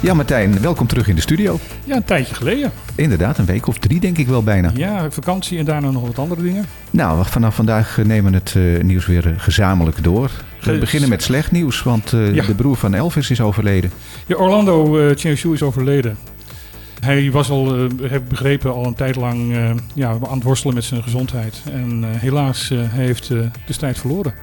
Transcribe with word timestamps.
Ja, 0.00 0.14
Martijn, 0.14 0.60
welkom 0.60 0.86
terug 0.86 1.08
in 1.08 1.14
de 1.14 1.20
studio. 1.20 1.58
Ja, 1.84 1.96
een 1.96 2.04
tijdje 2.04 2.34
geleden. 2.34 2.72
Inderdaad, 2.94 3.38
een 3.38 3.44
week 3.44 3.66
of 3.66 3.78
drie 3.78 4.00
denk 4.00 4.18
ik 4.18 4.26
wel 4.26 4.42
bijna. 4.42 4.70
Ja, 4.74 5.10
vakantie 5.10 5.58
en 5.58 5.64
daarna 5.64 5.90
nog 5.90 6.06
wat 6.06 6.18
andere 6.18 6.42
dingen. 6.42 6.64
Nou, 6.90 7.24
vanaf 7.26 7.54
vandaag 7.54 7.96
nemen 8.04 8.32
we 8.32 8.38
het 8.38 8.54
eh, 8.56 8.84
nieuws 8.84 9.06
weer 9.06 9.26
eh, 9.26 9.32
gezamenlijk 9.36 10.02
door. 10.04 10.30
We 10.60 10.72
Ge- 10.72 10.78
beginnen 10.78 11.08
met 11.08 11.22
slecht 11.22 11.50
nieuws, 11.50 11.82
want 11.82 12.12
eh, 12.12 12.34
Ja. 12.34 12.44
de 12.46 12.54
broer 12.54 12.76
van 12.76 12.94
Elvis 12.94 13.30
is 13.30 13.40
overleden. 13.40 13.90
Ja, 14.26 14.36
Orlando 14.36 14.98
uh, 14.98 15.24
is 15.24 15.62
overleden. 15.62 16.16
Hij 17.00 17.30
was 17.30 17.50
al, 17.50 17.78
uh, 17.78 17.90
heb 18.02 18.22
ik 18.22 18.28
begrepen, 18.28 18.72
al 18.74 18.86
een 18.86 18.94
tijd 18.94 19.16
lang 19.16 19.56
ja, 19.94 20.08
aan 20.10 20.34
het 20.34 20.42
worstelen 20.42 20.74
met 20.74 20.84
zijn 20.84 21.02
gezondheid. 21.02 21.62
En 21.72 22.04
helaas 22.18 22.68
hij 22.68 22.88
heeft 23.04 23.28
de 23.28 23.50
strijd 23.68 23.98
verloren. 23.98 24.34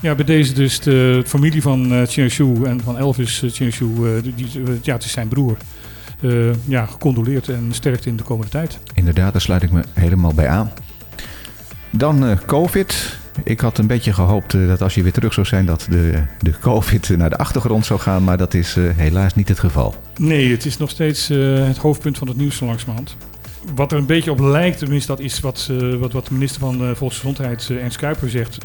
Ja, 0.00 0.14
bij 0.14 0.24
deze 0.24 0.52
dus 0.52 0.80
de 0.80 1.22
familie 1.26 1.62
van 1.62 1.92
uh, 1.92 2.30
en 2.68 2.80
van 2.84 2.98
Elvis 2.98 3.42
uh, 3.42 3.50
Chenchu, 3.50 3.84
uh, 3.84 4.22
die, 4.22 4.46
ja, 4.82 4.94
het 4.94 5.04
is 5.04 5.12
zijn 5.12 5.28
broer. 5.28 5.56
Uh, 6.20 6.50
ja, 6.64 6.86
gecondoleerd 6.86 7.48
en 7.48 7.68
sterkt 7.70 8.06
in 8.06 8.16
de 8.16 8.22
komende 8.22 8.50
tijd. 8.50 8.78
Inderdaad, 8.94 9.32
daar 9.32 9.40
sluit 9.40 9.62
ik 9.62 9.70
me 9.70 9.82
helemaal 9.92 10.34
bij 10.34 10.48
aan. 10.48 10.72
Dan 11.90 12.24
uh, 12.24 12.36
COVID. 12.46 13.18
Ik 13.44 13.60
had 13.60 13.78
een 13.78 13.86
beetje 13.86 14.12
gehoopt 14.12 14.54
uh, 14.54 14.68
dat 14.68 14.82
als 14.82 14.94
je 14.94 15.02
weer 15.02 15.12
terug 15.12 15.32
zou 15.32 15.46
zijn, 15.46 15.66
dat 15.66 15.86
de, 15.90 16.22
de 16.38 16.58
COVID 16.60 17.08
naar 17.16 17.30
de 17.30 17.36
achtergrond 17.36 17.86
zou 17.86 18.00
gaan. 18.00 18.24
Maar 18.24 18.36
dat 18.36 18.54
is 18.54 18.76
helaas 18.96 19.34
niet 19.34 19.48
het 19.48 19.58
geval. 19.58 19.94
Nee, 20.16 20.50
het 20.50 20.64
is 20.64 20.76
nog 20.76 20.90
steeds 20.90 21.28
het 21.28 21.76
hoofdpunt 21.76 22.18
van 22.18 22.28
het 22.28 22.36
nieuws 22.36 22.56
zo 22.56 22.66
langzamerhand. 22.66 23.16
Wat 23.74 23.92
er 23.92 23.98
een 23.98 24.06
beetje 24.06 24.30
op 24.30 24.40
lijkt, 24.40 24.78
tenminste 24.78 25.12
dat 25.12 25.20
is 25.20 25.40
wat, 25.40 25.70
wat, 25.98 26.12
wat 26.12 26.26
de 26.26 26.32
minister 26.32 26.60
van 26.60 26.96
Volksgezondheid, 26.96 27.70
Ernst 27.70 27.96
Kuiper, 27.96 28.30
zegt. 28.30 28.58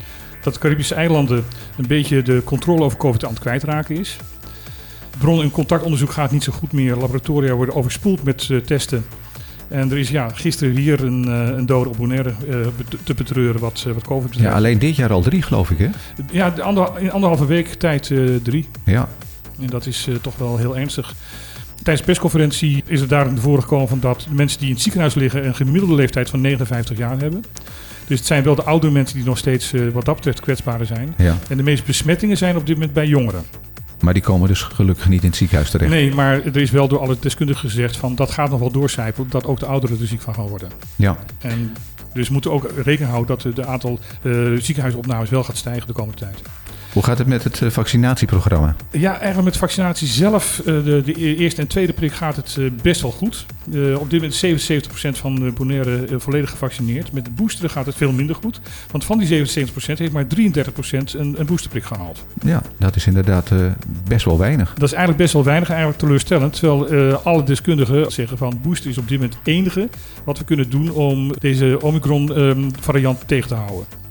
Dat 0.43 0.53
de 0.53 0.59
Caribische 0.59 0.95
eilanden 0.95 1.43
een 1.77 1.87
beetje 1.87 2.21
de 2.21 2.41
controle 2.43 2.83
over 2.83 2.97
COVID 2.97 3.25
aan 3.25 3.31
het 3.31 3.39
kwijtraken 3.39 3.97
is. 3.97 4.17
Bron- 5.17 5.41
en 5.41 5.51
contactonderzoek 5.51 6.11
gaat 6.11 6.31
niet 6.31 6.43
zo 6.43 6.51
goed 6.51 6.71
meer. 6.71 6.95
Laboratoria 6.95 7.53
worden 7.53 7.75
overspoeld 7.75 8.23
met 8.23 8.47
uh, 8.51 8.61
testen. 8.61 9.05
En 9.67 9.91
er 9.91 9.97
is 9.97 10.09
ja, 10.09 10.29
gisteren 10.29 10.75
hier 10.75 11.03
een, 11.03 11.27
uh, 11.27 11.47
een 11.47 11.65
dode 11.65 11.89
op 11.89 11.97
Bonaire 11.97 12.33
uh, 12.49 12.67
te 13.03 13.13
betreuren 13.13 13.61
wat, 13.61 13.85
wat 13.93 14.03
COVID 14.03 14.29
betreft. 14.29 14.49
Ja, 14.49 14.55
alleen 14.55 14.79
dit 14.79 14.95
jaar 14.95 15.11
al 15.11 15.21
drie, 15.21 15.41
geloof 15.41 15.69
ik, 15.71 15.77
hè? 15.77 15.89
Ja, 16.31 16.49
de 16.49 16.61
ander, 16.61 16.91
in 16.99 17.11
anderhalve 17.11 17.45
week 17.45 17.67
tijd 17.67 18.11
drie. 18.43 18.67
Ja. 18.85 19.09
En 19.59 19.67
dat 19.67 19.85
is 19.85 20.07
toch 20.21 20.37
wel 20.37 20.57
heel 20.57 20.77
ernstig. 20.77 21.15
Tijdens 21.75 21.99
de 21.99 22.11
persconferentie 22.11 22.83
is 22.85 23.01
er 23.01 23.07
daar 23.07 23.25
naar 23.25 23.37
voren 23.37 23.61
gekomen 23.61 23.87
van 23.87 23.99
dat 23.99 24.27
mensen 24.31 24.59
die 24.59 24.67
in 24.67 24.73
het 24.73 24.83
ziekenhuis 24.83 25.13
liggen 25.13 25.45
een 25.45 25.55
gemiddelde 25.55 25.95
leeftijd 25.95 26.29
van 26.29 26.41
59 26.41 26.97
jaar 26.97 27.19
hebben. 27.19 27.43
Dus 28.07 28.17
het 28.17 28.27
zijn 28.27 28.43
wel 28.43 28.55
de 28.55 28.63
oudere 28.63 28.93
mensen 28.93 29.15
die 29.15 29.25
nog 29.25 29.37
steeds 29.37 29.73
uh, 29.73 29.91
wat 29.91 30.05
dat 30.05 30.15
betreft 30.15 30.39
kwetsbaarder 30.39 30.87
zijn. 30.87 31.13
Ja. 31.17 31.37
En 31.49 31.57
de 31.57 31.63
meeste 31.63 31.85
besmettingen 31.85 32.37
zijn 32.37 32.57
op 32.57 32.65
dit 32.65 32.75
moment 32.75 32.93
bij 32.93 33.07
jongeren. 33.07 33.43
Maar 33.99 34.13
die 34.13 34.23
komen 34.23 34.47
dus 34.47 34.61
gelukkig 34.61 35.09
niet 35.09 35.21
in 35.21 35.27
het 35.27 35.37
ziekenhuis 35.37 35.69
terecht. 35.69 35.91
Nee, 35.91 36.13
maar 36.13 36.45
er 36.45 36.57
is 36.57 36.71
wel 36.71 36.87
door 36.87 36.99
alle 36.99 37.17
deskundigen 37.19 37.69
gezegd 37.69 37.97
van 37.97 38.15
dat 38.15 38.31
gaat 38.31 38.49
nog 38.49 38.59
wel 38.59 38.71
doorcijpelen, 38.71 39.29
dat 39.29 39.45
ook 39.45 39.59
de 39.59 39.65
ouderen 39.65 39.99
er 39.99 40.07
ziek 40.07 40.21
van 40.21 40.33
gaan 40.33 40.47
worden. 40.47 40.69
Ja. 40.95 41.17
En 41.39 41.73
dus 42.13 42.27
we 42.27 42.33
moeten 42.33 42.51
ook 42.51 42.71
rekening 42.75 43.11
houden 43.11 43.37
dat 43.37 43.43
het 43.43 43.65
aantal 43.65 43.99
uh, 44.21 44.59
ziekenhuisopnames 44.59 45.29
wel 45.29 45.43
gaat 45.43 45.57
stijgen 45.57 45.87
de 45.87 45.93
komende 45.93 46.19
tijd. 46.19 46.41
Hoe 46.93 47.03
gaat 47.03 47.17
het 47.17 47.27
met 47.27 47.43
het 47.43 47.61
uh, 47.61 47.69
vaccinatieprogramma? 47.69 48.75
Ja, 48.91 49.11
eigenlijk 49.11 49.43
met 49.43 49.57
vaccinatie 49.57 50.07
zelf, 50.07 50.59
uh, 50.59 50.65
de, 50.65 51.01
de, 51.05 51.35
eerste 51.35 51.61
en 51.61 51.67
tweede 51.67 51.93
prik 51.93 52.11
gaat 52.11 52.35
het 52.35 52.55
uh, 52.59 52.71
best 52.81 53.01
wel 53.01 53.11
goed. 53.11 53.45
Op 53.97 54.09
dit 54.09 54.21
moment 54.21 54.43
is 54.43 54.71
77% 54.87 55.09
van 55.09 55.35
de 55.35 55.51
Bonaire 55.51 56.05
volledig 56.17 56.49
gevaccineerd. 56.49 57.11
Met 57.11 57.25
de 57.25 57.31
booster 57.31 57.69
gaat 57.69 57.85
het 57.85 57.95
veel 57.95 58.11
minder 58.11 58.35
goed. 58.35 58.59
Want 58.91 59.05
van 59.05 59.17
die 59.17 59.47
77% 59.47 59.71
heeft 59.85 60.11
maar 60.11 60.25
33% 60.25 60.27
een, 61.17 61.35
een 61.37 61.45
boosterprik 61.45 61.83
gehaald. 61.83 62.25
Ja, 62.45 62.61
dat 62.77 62.95
is 62.95 63.07
inderdaad 63.07 63.51
best 64.07 64.25
wel 64.25 64.37
weinig. 64.37 64.73
Dat 64.73 64.83
is 64.83 64.93
eigenlijk 64.93 65.21
best 65.21 65.33
wel 65.33 65.43
weinig, 65.43 65.69
eigenlijk 65.69 65.99
teleurstellend. 65.99 66.59
Terwijl 66.59 67.15
alle 67.15 67.43
deskundigen 67.43 68.11
zeggen 68.11 68.37
van 68.37 68.59
booster 68.61 68.89
is 68.89 68.97
op 68.97 69.07
dit 69.07 69.17
moment 69.17 69.37
het 69.37 69.47
enige 69.47 69.89
wat 70.23 70.37
we 70.37 70.43
kunnen 70.43 70.69
doen 70.69 70.91
om 70.91 71.31
deze 71.39 71.77
Omicron 71.81 72.39
um, 72.39 72.71
variant 72.79 73.27
tegen 73.27 73.47
te 73.47 73.55
houden. 73.55 74.02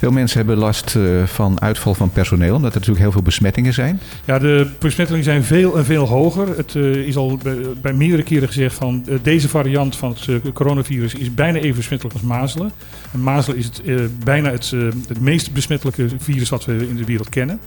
Veel 0.00 0.10
mensen 0.10 0.38
hebben 0.38 0.56
last 0.56 0.94
uh, 0.94 1.26
van 1.26 1.60
uitval 1.60 1.94
van 1.94 2.10
personeel, 2.10 2.54
omdat 2.54 2.70
er 2.70 2.78
natuurlijk 2.78 3.04
heel 3.04 3.12
veel 3.12 3.22
besmettingen 3.22 3.72
zijn. 3.72 4.00
Ja, 4.24 4.38
de 4.38 4.70
besmettingen 4.78 5.24
zijn 5.24 5.44
veel 5.44 5.78
en 5.78 5.84
veel 5.84 6.08
hoger. 6.08 6.56
Het 6.56 6.74
uh, 6.74 7.06
is 7.06 7.16
al 7.16 7.38
bij, 7.82 7.92
meerdere 7.92 8.22
keren 8.22 8.48
gezegd 8.48 8.74
van 8.74 9.04
uh, 9.08 9.18
deze 9.22 9.48
variant 9.48 9.96
van 9.96 10.16
het 10.24 10.52
coronavirus 10.52 11.14
is 11.14 11.34
bijna 11.34 11.58
even 11.58 11.76
besmettelijk 11.76 12.16
als 12.16 12.24
mazelen. 12.26 12.72
En 13.12 13.22
mazelen 13.22 13.58
is 13.58 13.64
het, 13.64 13.82
bijna 14.24 14.50
het, 14.50 14.74
het 15.08 15.20
meest 15.20 15.52
besmettelijke 15.52 16.08
virus 16.18 16.48
wat 16.48 16.64
we 16.64 16.88
in 16.88 16.96
de 16.96 17.04
wereld 17.04 17.28
kennen. 17.28 17.60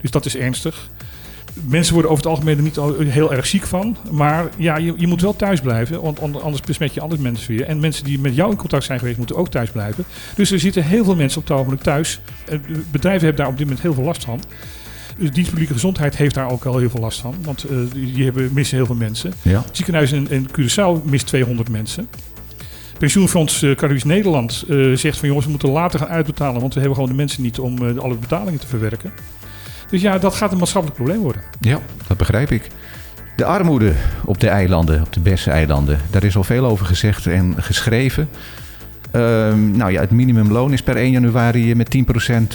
Dus 0.00 0.10
dat 0.10 0.24
is 0.24 0.36
ernstig. 0.36 0.88
Mensen 1.64 1.92
worden 1.92 2.10
over 2.10 2.24
het 2.24 2.32
algemeen 2.32 2.56
er 2.56 2.62
niet 2.62 3.10
heel 3.12 3.32
erg 3.32 3.46
ziek 3.46 3.66
van. 3.66 3.96
Maar 4.10 4.48
ja, 4.56 4.76
je, 4.76 4.94
je 4.96 5.06
moet 5.06 5.20
wel 5.20 5.36
thuis 5.36 5.60
blijven. 5.60 6.02
Want 6.02 6.42
anders 6.42 6.62
besmet 6.62 6.94
je 6.94 7.00
andere 7.00 7.22
mensen 7.22 7.56
weer. 7.56 7.66
En 7.66 7.80
mensen 7.80 8.04
die 8.04 8.18
met 8.18 8.34
jou 8.34 8.50
in 8.50 8.56
contact 8.56 8.84
zijn 8.84 8.98
geweest, 8.98 9.18
moeten 9.18 9.36
ook 9.36 9.48
thuis 9.48 9.70
blijven. 9.70 10.04
Dus 10.34 10.50
er 10.50 10.58
zitten 10.58 10.84
heel 10.84 11.04
veel 11.04 11.16
mensen 11.16 11.40
op 11.40 11.48
het 11.48 11.56
ogenblik 11.56 11.82
thuis. 11.82 12.20
Bedrijven 12.90 13.26
hebben 13.26 13.36
daar 13.36 13.52
op 13.52 13.56
dit 13.56 13.66
moment 13.66 13.82
heel 13.82 13.94
veel 13.94 14.04
last 14.04 14.24
van. 14.24 14.40
De 15.18 15.30
dienst 15.30 15.50
publieke 15.50 15.72
gezondheid 15.72 16.16
heeft 16.16 16.34
daar 16.34 16.50
ook 16.50 16.64
al 16.64 16.78
heel 16.78 16.90
veel 16.90 17.00
last 17.00 17.20
van. 17.20 17.34
Want 17.42 17.70
uh, 17.70 17.78
die 17.92 18.24
hebben, 18.24 18.50
missen 18.52 18.76
heel 18.76 18.86
veel 18.86 18.94
mensen. 18.94 19.32
Ja. 19.42 19.62
Het 19.66 19.76
ziekenhuis 19.76 20.12
in, 20.12 20.30
in 20.30 20.48
Curaçao 20.48 21.04
mist 21.04 21.26
200 21.26 21.68
mensen. 21.68 22.08
Pensioenfonds 22.98 23.62
uh, 23.62 23.74
Caribisch 23.74 24.04
Nederland 24.04 24.64
uh, 24.68 24.96
zegt 24.96 25.18
van 25.18 25.28
jongens, 25.28 25.46
we 25.46 25.50
moeten 25.50 25.70
later 25.70 25.98
gaan 25.98 26.08
uitbetalen. 26.08 26.60
Want 26.60 26.74
we 26.74 26.80
hebben 26.80 26.98
gewoon 26.98 27.10
de 27.10 27.16
mensen 27.16 27.42
niet 27.42 27.58
om 27.58 27.82
uh, 27.82 27.98
alle 27.98 28.14
betalingen 28.14 28.60
te 28.60 28.66
verwerken. 28.66 29.12
Dus 29.90 30.00
ja, 30.00 30.18
dat 30.18 30.34
gaat 30.34 30.52
een 30.52 30.58
maatschappelijk 30.58 31.02
probleem 31.02 31.22
worden. 31.22 31.42
Ja, 31.60 31.80
dat 32.06 32.16
begrijp 32.16 32.50
ik. 32.50 32.68
De 33.36 33.44
armoede 33.44 33.92
op 34.24 34.40
de 34.40 34.48
eilanden, 34.48 35.00
op 35.00 35.12
de 35.12 35.20
Besse-eilanden, 35.20 36.00
daar 36.10 36.24
is 36.24 36.36
al 36.36 36.44
veel 36.44 36.66
over 36.66 36.86
gezegd 36.86 37.26
en 37.26 37.54
geschreven. 37.58 38.28
Um, 39.12 39.76
nou 39.76 39.92
ja, 39.92 40.00
het 40.00 40.10
minimumloon 40.10 40.72
is 40.72 40.82
per 40.82 40.96
1 40.96 41.10
januari 41.10 41.74
met 41.74 41.96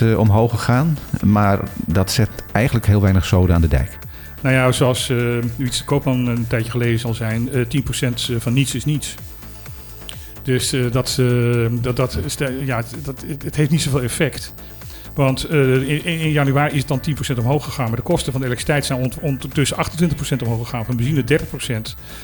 10% 0.02 0.16
omhoog 0.16 0.50
gegaan. 0.50 0.98
Maar 1.24 1.60
dat 1.86 2.10
zet 2.10 2.30
eigenlijk 2.52 2.86
heel 2.86 3.00
weinig 3.00 3.24
zoden 3.24 3.54
aan 3.54 3.60
de 3.60 3.68
dijk. 3.68 3.98
Nou 4.40 4.54
ja, 4.54 4.72
zoals 4.72 5.08
uh, 5.08 5.38
Wietse 5.56 5.84
Koopman 5.84 6.26
een 6.26 6.46
tijdje 6.46 6.70
geleden 6.70 6.98
zal 6.98 7.14
zijn, 7.14 7.48
uh, 7.52 7.82
10% 8.36 8.38
van 8.38 8.52
niets 8.52 8.74
is 8.74 8.84
niets. 8.84 9.14
Dus 10.42 10.74
uh, 10.74 10.92
dat, 10.92 11.20
dat, 11.80 11.96
dat, 11.96 12.18
ja, 12.64 12.82
dat, 13.02 13.24
het 13.44 13.56
heeft 13.56 13.70
niet 13.70 13.82
zoveel 13.82 14.02
effect. 14.02 14.54
Want 15.14 15.50
uh, 15.50 15.88
in, 15.88 16.04
in, 16.04 16.30
januari 16.30 16.72
is 16.72 16.78
het 16.78 16.88
dan 16.88 17.00
10% 17.34 17.38
omhoog 17.38 17.64
gegaan. 17.64 17.86
Maar 17.86 17.96
de 17.96 18.02
kosten 18.02 18.32
van 18.32 18.40
de 18.40 18.46
elektriciteit 18.46 18.84
zijn 18.84 19.12
ondertussen 19.20 19.76
28% 19.76 20.42
omhoog 20.42 20.64
gegaan. 20.64 20.84
Van 20.84 20.96
benzine 20.96 21.24
30%. 21.24 21.34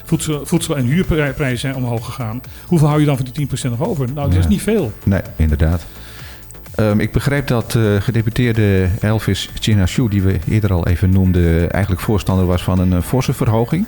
Voedsel, 0.04 0.46
voedsel 0.46 0.76
en 0.76 0.84
huurprijzen 0.84 1.58
zijn 1.58 1.74
omhoog 1.74 2.04
gegaan. 2.04 2.40
Hoeveel 2.66 2.88
hou 2.88 3.00
je 3.00 3.06
dan 3.06 3.16
van 3.16 3.26
die 3.32 3.48
10% 3.48 3.50
nog 3.62 3.82
over? 3.82 4.12
Nou, 4.12 4.30
dat 4.30 4.38
is 4.38 4.48
niet 4.48 4.62
veel. 4.62 4.92
Nee, 5.04 5.20
inderdaad. 5.36 5.86
Um, 6.80 7.00
ik 7.00 7.12
begreep 7.12 7.46
dat 7.46 7.74
uh, 7.74 8.00
gedeputeerde 8.00 8.88
Elvis 9.00 9.50
Chinashu, 9.60 10.08
die 10.08 10.22
we 10.22 10.38
eerder 10.48 10.72
al 10.72 10.86
even 10.86 11.10
noemden, 11.10 11.70
eigenlijk 11.70 12.02
voorstander 12.02 12.46
was 12.46 12.62
van 12.62 12.78
een 12.78 12.92
uh, 12.92 13.02
forse 13.02 13.32
verhoging. 13.32 13.86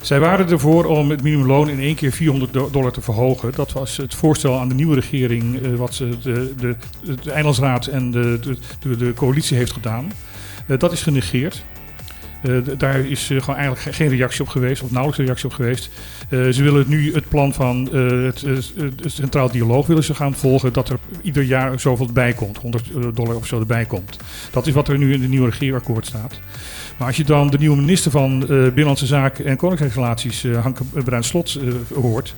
Zij 0.00 0.20
waren 0.20 0.50
ervoor 0.50 0.84
om 0.84 1.10
het 1.10 1.22
minimumloon 1.22 1.68
in 1.68 1.80
één 1.80 1.94
keer 1.94 2.12
400 2.12 2.52
dollar 2.52 2.92
te 2.92 3.00
verhogen. 3.00 3.52
Dat 3.54 3.72
was 3.72 3.96
het 3.96 4.14
voorstel 4.14 4.58
aan 4.58 4.68
de 4.68 4.74
nieuwe 4.74 4.94
regering, 4.94 5.62
uh, 5.62 5.74
wat 5.74 5.94
de, 6.22 6.54
de, 6.56 6.76
de 7.22 7.30
Eilandsraad 7.30 7.86
en 7.86 8.10
de, 8.10 8.38
de, 8.80 8.96
de, 8.96 9.12
coalitie 9.14 9.56
heeft 9.56 9.72
gedaan. 9.72 10.12
Uh, 10.66 10.78
dat 10.78 10.92
is 10.92 11.02
genegeerd. 11.02 11.64
Uh, 12.42 12.58
daar 12.78 12.98
is 13.00 13.26
gewoon 13.26 13.56
eigenlijk 13.56 13.96
geen 13.96 14.08
reactie 14.08 14.40
op 14.40 14.48
geweest, 14.48 14.82
of 14.82 14.90
nauwelijks 14.90 15.24
reactie 15.24 15.48
op 15.48 15.54
geweest. 15.54 15.90
ze 16.30 16.62
willen 16.62 16.84
nu 16.88 17.14
het 17.14 17.28
plan 17.28 17.54
van 17.54 17.88
het, 17.92 18.40
het, 18.40 18.72
Centraal 19.06 19.50
Dialoog 19.50 19.86
willen 19.86 20.04
ze 20.04 20.14
gaan 20.14 20.34
volgen, 20.34 20.72
dat 20.72 20.88
er 20.88 20.98
ieder 21.22 21.42
jaar 21.42 21.80
zoveel 21.80 22.12
bij 22.12 22.32
komt, 22.32 22.58
100 22.58 22.84
dollar 23.14 23.36
of 23.36 23.46
zo 23.46 23.60
erbij 23.60 23.84
komt. 23.84 24.18
Dat 24.50 24.66
is 24.66 24.72
wat 24.72 24.88
er 24.88 24.98
nu 24.98 25.12
in 25.12 25.20
het 25.20 25.30
nieuwe 25.30 25.50
regeerakkoord 25.50 26.06
staat. 26.06 26.40
Maar 26.96 27.06
als 27.06 27.16
je 27.16 27.24
dan 27.24 27.50
de 27.50 27.58
nieuwe 27.58 27.76
minister 27.76 28.10
van 28.10 28.38
Binnenlandse 28.48 29.06
Zaken 29.06 29.44
en 29.44 29.56
Koninkrijksrelaties, 29.56 30.46
Hanke 30.62 30.84
Bruin 31.04 31.24
Slot, 31.24 31.60
hoort. 31.94 32.34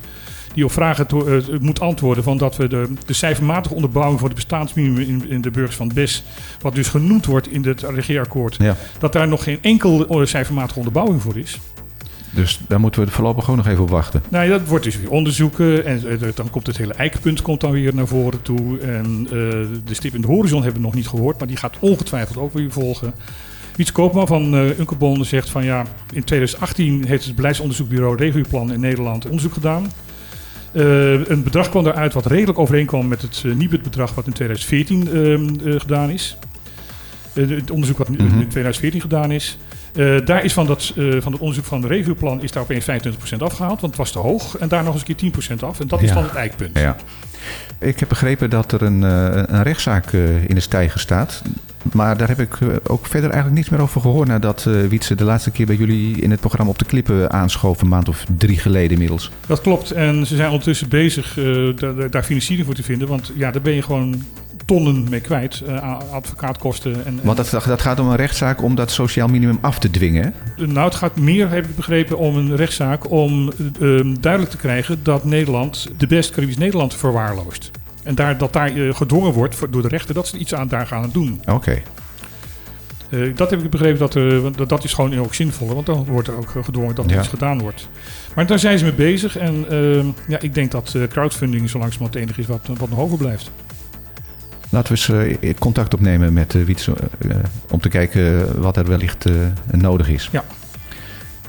Die 0.55 0.64
op 0.64 0.73
vragen 0.73 1.06
to, 1.06 1.41
moet 1.61 1.81
antwoorden 1.81 2.25
van 2.25 2.38
dat 2.38 2.56
we 2.56 2.69
de, 2.69 2.93
de 3.06 3.12
cijfermatige 3.12 3.75
onderbouwing 3.75 4.19
voor 4.19 4.29
het 4.29 4.37
bestaansminimum 4.37 5.02
in, 5.02 5.31
in, 5.31 5.41
de 5.41 5.50
burgers 5.50 5.76
van 5.76 5.91
BES, 5.94 6.25
wat 6.61 6.75
dus 6.75 6.88
genoemd 6.88 7.26
wordt 7.26 7.49
in 7.49 7.64
het 7.64 7.82
regeerakkoord, 7.82 8.56
ja. 8.58 8.76
dat 8.99 9.12
daar 9.12 9.29
nog 9.29 9.43
geen 9.43 9.58
enkel 9.61 10.26
cijfermatige 10.26 10.79
onderbouwing 10.79 11.23
voor 11.23 11.38
is. 11.38 11.61
Dus 12.31 12.61
daar 12.69 12.81
moeten 12.81 13.05
we 13.05 13.11
voorlopig 13.11 13.44
gewoon 13.44 13.58
nog 13.58 13.69
even 13.69 13.82
op 13.82 13.91
wachten. 13.91 14.23
Nou 14.29 14.44
ja, 14.44 14.50
dat 14.50 14.67
wordt 14.67 14.85
dus 14.85 14.99
weer 14.99 15.11
onderzoeken. 15.11 15.85
En 15.85 16.02
uh, 16.06 16.29
dan 16.35 16.50
komt 16.50 16.67
het 16.67 16.76
hele 16.76 16.94
eikpunt 16.94 17.43
komt 17.43 17.61
dan 17.61 17.70
weer 17.70 17.94
naar 17.94 18.06
voren 18.06 18.43
toe. 18.43 18.79
En 18.79 19.23
uh, 19.25 19.31
de 19.85 19.94
stip 19.94 20.14
in 20.14 20.20
de 20.20 20.26
horizon 20.26 20.62
hebben 20.62 20.81
we 20.81 20.87
nog 20.87 20.97
niet 20.97 21.08
gehoord. 21.08 21.38
Maar 21.38 21.49
die 21.49 21.56
gaat 21.56 21.76
ongetwijfeld 21.81 22.38
ook 22.38 22.52
weer 22.52 22.70
volgen. 22.70 23.14
Wiets 23.76 23.93
Koopman 23.93 24.26
van 24.26 24.55
uh, 24.55 25.20
zegt 25.20 25.50
van 25.50 25.64
ja, 25.64 25.87
in 26.12 26.25
2018 26.25 27.05
heeft 27.05 27.25
het 27.25 27.37
beleidsonderzoekbureau 27.37 28.17
Regioplan 28.17 28.73
in 28.73 28.81
Nederland 28.81 29.25
onderzoek 29.25 29.52
gedaan. 29.52 29.91
Uh, 30.72 31.28
een 31.28 31.43
bedrag 31.43 31.69
kwam 31.70 31.87
eruit 31.87 32.12
wat 32.12 32.26
redelijk 32.26 32.58
overeenkwam 32.58 33.08
met 33.08 33.22
het 33.22 33.43
uh, 33.46 33.55
Nibud-bedrag 33.55 34.14
wat 34.14 34.26
in 34.26 34.32
2014 34.32 35.08
uh, 35.69 35.81
gedaan 35.81 36.11
is. 36.11 36.37
Eh, 37.34 37.49
het 37.49 37.70
onderzoek 37.70 37.99
wat 37.99 38.08
Mhm. 38.08 38.20
in 38.20 38.49
2014 38.49 39.00
gedaan 39.00 39.31
is. 39.31 39.58
Eh, 39.94 40.16
daar 40.25 40.44
is 40.44 40.52
van, 40.52 40.66
dat, 40.66 40.92
eh, 40.96 41.04
van 41.20 41.32
het 41.32 41.40
onderzoek 41.40 41.64
van 41.64 41.81
de 41.81 41.87
regioplan 41.87 42.42
is 42.42 42.52
daar 42.52 42.62
opeens 42.62 42.84
25% 42.84 43.42
afgehaald, 43.42 43.81
want 43.81 43.92
het 43.92 43.96
was 43.96 44.12
te 44.12 44.19
hoog. 44.19 44.56
En 44.58 44.69
daar 44.69 44.82
nog 44.84 44.92
eens 44.92 45.02
een 45.02 45.06
keer 45.06 45.16
10% 45.16 45.62
af. 45.62 45.81
En 45.81 45.87
dat 45.88 46.02
is 46.02 46.12
dan 46.12 46.22
het 46.22 46.34
eikpunt. 46.34 46.78
Ja. 46.78 46.96
Ik 47.78 48.00
heb 48.00 48.08
begrepen 48.08 48.50
dat 48.50 48.72
er 48.72 48.82
een, 48.82 49.04
eh, 49.04 49.42
een 49.46 49.62
rechtszaak 49.62 50.12
in 50.46 50.54
de 50.54 50.60
stijger 50.60 51.00
staat. 51.00 51.42
Maar 51.92 52.16
daar 52.16 52.28
heb 52.28 52.40
ik 52.40 52.58
ook 52.87 53.06
verder 53.06 53.31
eigenlijk 53.31 53.54
niets 53.54 53.69
meer 53.69 53.81
over 53.81 54.00
gehoord... 54.00 54.28
nadat 54.28 54.62
Wietse 54.88 55.14
de 55.14 55.25
laatste 55.25 55.50
keer 55.50 55.66
bij 55.66 55.76
jullie 55.76 56.20
in 56.20 56.31
het 56.31 56.40
programma 56.40 56.70
op 56.72 56.78
de 56.78 56.84
klippen 56.84 57.31
aanschoof... 57.31 57.82
een 57.82 57.88
maand 57.88 58.08
of 58.08 58.25
drie 58.38 58.58
geleden 58.58 58.90
inmiddels. 58.90 59.31
Dat 59.46 59.60
klopt. 59.60 59.90
En 59.90 60.26
ze 60.26 60.37
zijn 60.37 60.48
ondertussen 60.50 60.88
bezig 60.88 61.38
eh, 61.38 61.44
da- 61.76 61.92
da- 61.92 62.08
daar 62.08 62.22
financiering 62.22 62.66
voor 62.66 62.75
te 62.76 62.82
vinden. 62.82 63.08
Want 63.08 63.32
ja, 63.34 63.50
daar 63.50 63.62
ben 63.62 63.75
je 63.75 63.82
gewoon 63.82 64.22
tonnen 64.70 65.06
mee 65.11 65.20
kwijt. 65.20 65.61
eh, 65.61 65.76
aan 65.76 66.00
advocaatkosten. 66.11 67.05
En, 67.06 67.20
Want 67.22 67.37
dat, 67.37 67.50
dat 67.67 67.81
gaat 67.81 67.99
om 68.00 68.08
een 68.08 68.17
rechtszaak 68.17 68.62
om 68.62 68.75
dat 68.75 68.90
sociaal 68.90 69.28
minimum 69.28 69.58
af 69.61 69.78
te 69.78 69.90
dwingen. 69.90 70.34
Nou, 70.56 70.84
het 70.84 70.94
gaat 70.94 71.17
meer, 71.17 71.49
heb 71.50 71.64
ik 71.64 71.76
begrepen, 71.76 72.19
om 72.19 72.37
een 72.37 72.56
rechtszaak 72.56 73.11
om 73.11 73.52
eh, 73.81 73.99
eh, 73.99 74.06
duidelijk 74.20 74.50
te 74.52 74.56
krijgen 74.56 75.00
dat 75.02 75.25
Nederland 75.25 75.88
de 75.96 76.06
best 76.06 76.31
Caribisch 76.31 76.56
Nederland 76.56 76.94
verwaarloost. 76.94 77.70
En 78.02 78.14
daar, 78.14 78.38
dat 78.38 78.52
daar 78.52 78.76
eh, 78.76 78.94
gedwongen 78.94 79.32
wordt 79.32 79.56
door 79.70 79.82
de 79.82 79.88
rechter 79.88 80.14
dat 80.14 80.26
ze 80.28 80.38
iets 80.38 80.55
aan 80.55 80.69
daar 80.69 80.87
gaan 80.87 81.11
doen. 81.12 81.40
Oké. 81.49 81.82
Eh, 83.11 83.20
dat 83.34 83.50
heb 83.50 83.62
ik 83.64 83.70
begrepen, 83.70 83.99
dat, 83.99 84.14
er, 84.14 84.56
dat, 84.56 84.69
dat 84.69 84.84
is 84.84 84.93
gewoon 84.93 85.19
ook 85.19 85.34
zinvoller, 85.34 85.75
want 85.75 85.87
dan 85.87 86.05
wordt 86.05 86.28
er 86.28 86.37
ook 86.37 86.50
gedwongen 86.64 86.94
dat 86.94 87.05
er 87.05 87.11
Ja. 87.11 87.19
iets 87.19 87.28
gedaan 87.28 87.58
wordt. 87.61 87.88
Maar 88.34 88.46
daar 88.46 88.58
zijn 88.58 88.78
ze 88.78 88.84
mee 88.84 88.94
bezig 88.94 89.37
en 89.38 89.64
eh, 89.70 90.05
ja, 90.28 90.40
ik 90.40 90.55
denk 90.55 90.70
dat 90.70 90.94
crowdfunding 91.08 91.70
zo 91.70 91.78
langzamerhand 91.78 92.14
het 92.14 92.23
enige 92.23 92.40
is 92.40 92.46
wat, 92.46 92.78
wat 92.78 92.88
nog 92.90 92.99
overblijft. 92.99 93.50
Laten 94.70 94.94
we 94.94 95.14
eens 95.14 95.38
eh, 95.40 95.55
contact 95.58 95.94
opnemen 95.94 96.32
met 96.32 96.55
uh, 96.55 96.64
Wietse... 96.64 96.93
eh, 97.28 97.37
om 97.70 97.81
te 97.81 97.88
kijken 97.88 98.61
wat 98.61 98.76
er 98.76 98.87
wellicht 98.87 99.26
eh, 99.26 99.32
nodig 99.70 100.08
is. 100.08 100.28
Ja. 100.32 100.44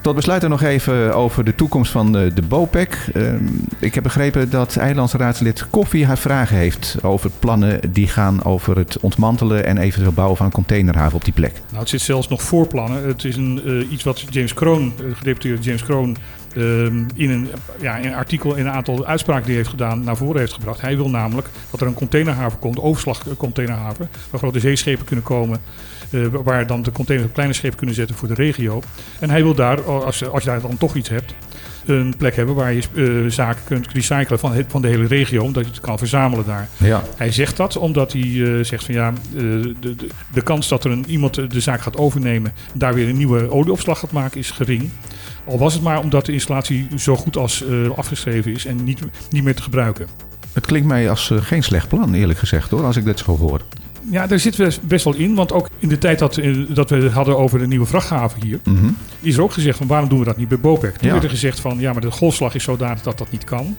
Tot 0.02 0.16
besluit 0.16 0.48
nog 0.48 0.62
even 0.62 1.16
over 1.16 1.44
de 1.44 1.56
toekomst 1.56 1.92
van 1.92 2.12
de, 2.12 2.32
de 2.34 2.42
BOPEC. 2.42 3.10
Ehm, 3.14 3.44
ik 3.80 3.94
heb 3.94 4.04
begrepen 4.04 4.50
dat 4.50 4.76
eilandse 4.76 5.18
raadslid 5.18 5.70
Koffie 5.70 6.06
haar 6.06 6.18
vragen 6.18 6.58
heeft 6.58 6.98
over 7.02 7.30
plannen 7.40 7.80
die 7.92 8.08
gaan 8.08 8.44
over 8.44 8.78
het 8.78 9.00
ontmantelen 9.00 9.66
en 9.66 9.78
eventueel 9.78 10.12
bouwen 10.12 10.38
van 10.38 10.46
een 10.46 10.52
containerhaven 10.52 11.16
op 11.16 11.24
die 11.24 11.34
plek. 11.34 11.54
Nou, 11.68 11.80
het 11.80 11.90
zit 11.90 12.02
zelfs 12.02 12.28
nog 12.28 12.42
voor 12.42 12.68
plannen. 12.68 13.08
Het 13.08 13.24
is 13.24 13.36
een, 13.36 13.62
eh, 13.66 13.92
iets 13.92 14.04
wat 14.04 14.24
James 14.30 14.54
Kroon, 14.54 14.94
eh, 14.98 15.06
gedeputeerde 15.18 15.62
James 15.62 15.84
Kroon, 15.84 16.18
ehm, 16.56 17.04
in, 17.16 17.30
een, 17.30 17.50
ja, 17.82 17.96
in 17.98 18.08
een 18.08 18.16
artikel, 18.16 18.56
in 18.56 18.66
een 18.66 18.72
aantal 18.72 19.06
uitspraken 19.06 19.44
die 19.46 19.54
hij 19.54 19.60
heeft 19.64 19.70
gedaan, 19.76 20.04
naar 20.04 20.18
voren 20.18 20.40
heeft 20.40 20.54
gebracht. 20.54 20.82
Hij 20.82 20.96
wil 20.96 21.10
namelijk 21.10 21.48
dat 21.72 21.82
er 21.82 21.88
een 21.88 21.94
containerhaven 21.94 22.60
komt, 22.60 22.80
overslagcontainerhaven, 22.80 24.10
waar 24.30 24.40
grote 24.40 24.60
zeeschepen 24.60 25.06
kunnen 25.06 25.26
komen, 25.26 25.60
eh, 26.10 26.22
waar 26.44 26.68
dan 26.68 26.82
de 26.82 26.92
containers 26.92 27.28
op 27.30 27.34
kleine 27.36 27.56
schepen 27.56 27.78
kunnen 27.78 27.96
zetten 27.96 28.16
voor 28.16 28.28
de 28.28 28.34
regio. 28.34 28.82
En 29.20 29.30
hij 29.30 29.44
wil 29.44 29.56
daar, 29.56 29.82
als, 29.84 30.20
je- 30.20 30.28
als 30.28 30.44
je 30.44 30.50
daar 30.50 30.62
dan 30.62 30.78
toch 30.78 30.96
iets 30.96 31.10
hebt, 31.10 31.34
een 31.86 32.14
plek 32.18 32.36
hebben 32.36 32.56
waar 32.56 32.74
je 32.74 32.82
eh, 32.96 33.32
zaken 33.32 33.64
kunt 33.64 33.88
recyclen 33.92 34.40
van, 34.40 34.54
het- 34.54 34.66
van 34.70 34.82
de 34.82 34.88
hele 34.88 35.08
regio, 35.08 35.44
omdat 35.44 35.66
je 35.66 35.72
het 35.72 35.80
kan 35.80 35.98
verzamelen 35.98 36.46
daar. 36.46 36.68
Ja. 36.78 37.04
Hij 37.18 37.32
zegt 37.32 37.58
dat 37.58 37.78
omdat 37.78 38.12
hij 38.14 38.22
eh, 38.22 38.64
zegt 38.64 38.86
van 38.86 38.94
ja, 38.96 39.14
de, 39.34 39.74
de, 39.80 39.96
de 40.34 40.42
kans 40.42 40.68
dat 40.68 40.84
er 40.84 40.92
een, 40.92 41.06
iemand 41.08 41.52
de 41.52 41.60
zaak 41.60 41.82
gaat 41.82 41.98
overnemen 41.98 42.52
en 42.74 42.80
daar 42.80 42.94
weer 42.94 43.10
een 43.10 43.18
nieuwe 43.18 43.52
olieopslag 43.52 44.00
gaat 44.00 44.12
maken 44.12 44.40
is 44.40 44.52
gering. 44.52 44.90
Al 45.46 45.58
was 45.58 45.74
het 45.74 45.84
maar 45.84 46.00
omdat 46.00 46.26
de 46.26 46.32
installatie 46.34 46.88
zo 46.98 47.16
goed 47.16 47.38
als 47.38 47.64
eh, 47.66 47.90
afgeschreven 47.98 48.52
is 48.54 48.66
en 48.66 48.84
niet, 48.84 49.00
niet 49.30 49.44
meer 49.44 49.56
te 49.56 49.62
gebruiken. 49.62 50.08
Het 50.54 50.66
klinkt 50.66 50.88
mij 50.88 51.10
als 51.10 51.32
eh, 51.32 51.38
geen 51.42 51.64
slecht 51.64 51.88
plan, 51.88 52.14
eerlijk 52.14 52.40
gezegd 52.40 52.70
hoor, 52.72 52.84
als 52.86 52.96
ik 52.98 53.06
dit 53.06 53.20
zo 53.20 53.38
hoor. 53.38 53.62
Ja, 54.12 54.28
daar 54.28 54.40
zit 54.40 54.58
best- 54.58 54.82
best 54.88 55.04
wel 55.06 55.14
in, 55.16 55.36
want 55.36 55.52
ook 55.54 55.70
in 55.80 55.90
de 55.90 55.98
tijd 55.98 56.20
dat, 56.20 56.38
eh, 56.38 56.58
dat 56.70 56.90
we 56.90 56.96
het 56.96 57.12
hadden 57.12 57.38
over 57.38 57.60
de 57.60 57.68
nieuwe 57.68 57.86
vrachthaven 57.86 58.42
hier, 58.44 58.60
Mhm. 58.64 58.86
is 59.20 59.36
er 59.38 59.44
ook 59.44 59.52
gezegd 59.54 59.78
van 59.78 59.88
waarom 59.88 60.10
doen 60.10 60.20
we 60.20 60.26
dat 60.26 60.38
niet 60.38 60.48
bij 60.48 60.60
BOPEC? 60.60 60.96
Toen 60.96 61.08
Ja. 61.08 61.12
werd 61.12 61.24
er 61.24 61.30
gezegd 61.30 61.60
van 61.60 61.80
ja, 61.80 61.92
maar 61.92 62.02
de 62.02 62.12
golfslag 62.12 62.56
is 62.56 62.64
zodanig 62.64 63.02
dat 63.02 63.18
dat 63.18 63.32
niet 63.32 63.44
kan. 63.44 63.76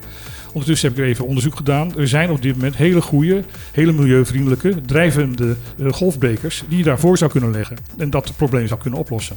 Ondertussen 0.53 0.89
heb 0.89 0.99
ik 0.99 1.05
er 1.05 1.11
even 1.11 1.27
onderzoek 1.27 1.57
gedaan. 1.57 1.99
Er 1.99 2.09
zijn 2.09 2.31
op 2.31 2.43
dit 2.43 2.55
moment 2.55 2.77
hele 2.77 3.01
goede, 3.03 3.45
hele 3.73 3.93
milieuvriendelijke, 3.93 4.75
drijvende 4.87 5.57
golfbrekers 5.91 6.63
die 6.69 6.79
je 6.79 6.85
daarvoor 6.85 7.19
zou 7.19 7.31
kunnen 7.31 7.51
leggen. 7.51 7.77
En 7.97 8.11
dat 8.11 8.29
het 8.29 8.37
probleem 8.37 8.67
zou 8.67 8.81
kunnen 8.81 8.99
oplossen. 9.01 9.37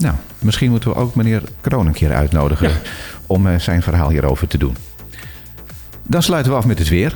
Nou, 0.00 0.14
misschien 0.38 0.70
moeten 0.70 0.90
we 0.90 0.96
ook 0.96 1.14
meneer 1.14 1.42
Kroon 1.60 1.86
een 1.86 1.92
keer 1.92 2.12
uitnodigen 2.12 2.68
Ja. 2.68 2.74
om 3.26 3.46
eh, 3.46 3.58
zijn 3.58 3.82
verhaal 3.82 4.10
hierover 4.10 4.48
te 4.48 4.58
doen. 4.58 4.76
Dan 6.08 6.22
sluiten 6.22 6.52
we 6.52 6.58
af 6.58 6.66
met 6.66 6.78
het 6.78 6.88
weer. 6.88 7.14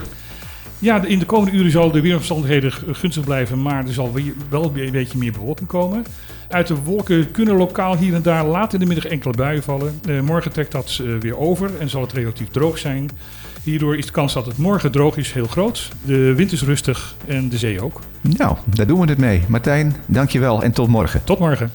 Ja, 0.79 1.05
in 1.05 1.19
de 1.19 1.25
komende 1.25 1.57
uren 1.59 1.71
zal 1.71 1.91
de 1.91 2.01
weeromstandigheden 2.01 2.73
gunstig 2.93 3.25
blijven, 3.25 3.63
maar 3.63 3.87
er 3.87 3.93
zal 3.93 4.13
wel 4.49 4.73
een 4.75 4.91
beetje 4.91 5.19
meer 5.19 5.33
bewolking 5.33 5.69
komen. 5.69 6.05
Uit 6.49 6.67
de 6.67 6.75
wolken 6.77 7.31
kunnen 7.31 7.57
lokaal 7.57 7.97
hier 7.97 8.15
en 8.15 8.23
daar 8.23 8.45
laat 8.45 8.73
in 8.73 8.79
de 8.81 8.87
middag 8.87 9.07
enkele 9.07 9.33
buien 9.35 9.63
vallen. 9.63 10.01
Eh, 10.09 10.21
morgen 10.21 10.53
trekt 10.53 10.73
dat 10.73 11.01
eh, 11.03 11.07
weer 11.21 11.39
over 11.39 11.71
en 11.79 11.89
zal 11.89 12.01
het 12.03 12.13
relatief 12.13 12.49
droog 12.49 12.79
zijn. 12.79 13.11
Hierdoor 13.63 13.97
is 13.97 14.07
de 14.07 14.13
kans 14.13 14.33
dat 14.33 14.47
het 14.47 14.57
morgen 14.57 14.91
droog 14.93 15.17
is 15.17 15.33
heel 15.33 15.47
groot. 15.47 15.89
De 16.05 16.35
wind 16.35 16.53
is 16.53 16.63
rustig 16.63 17.15
en 17.27 17.49
de 17.49 17.59
zee 17.59 17.83
ook. 17.83 18.01
Nou, 18.21 18.57
daar 18.65 18.87
doen 18.87 19.01
we 19.01 19.07
het 19.09 19.19
mee. 19.19 19.43
Martijn, 19.49 19.97
dankjewel 20.07 20.63
en 20.63 20.73
tot 20.73 20.89
morgen. 20.89 21.25
Tot 21.25 21.39
morgen. 21.39 21.71